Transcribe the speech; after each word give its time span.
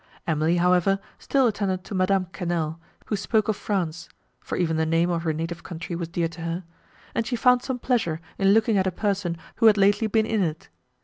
Emily, 0.25 0.57
however, 0.57 0.97
still 1.19 1.45
attended 1.45 1.83
to 1.83 1.93
Madame 1.93 2.25
Quesnel, 2.33 2.79
who 3.05 3.15
spoke 3.15 3.47
of 3.47 3.55
France 3.55 4.09
(for 4.39 4.55
even 4.57 4.75
the 4.77 4.83
name 4.87 5.11
of 5.11 5.21
her 5.21 5.31
native 5.31 5.61
country 5.61 5.95
was 5.95 6.07
dear 6.07 6.27
to 6.29 6.41
her) 6.41 6.63
and 7.13 7.27
she 7.27 7.35
found 7.35 7.61
some 7.61 7.77
pleasure 7.77 8.19
in 8.39 8.51
looking 8.51 8.79
at 8.79 8.87
a 8.87 8.91
person, 8.91 9.37
who 9.57 9.67
had 9.67 9.77
lately 9.77 10.07
been 10.07 10.25
in 10.25 10.41
it. 10.41 10.69